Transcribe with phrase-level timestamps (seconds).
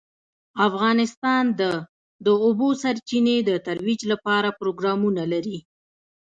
[0.67, 1.61] افغانستان د
[2.25, 5.57] د اوبو سرچینې د ترویج لپاره پروګرامونه لري.